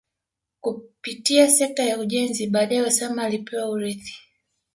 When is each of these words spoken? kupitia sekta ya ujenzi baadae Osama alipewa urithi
kupitia 0.61 1.51
sekta 1.51 1.83
ya 1.83 1.97
ujenzi 1.99 2.47
baadae 2.47 2.81
Osama 2.81 3.23
alipewa 3.23 3.69
urithi 3.69 4.15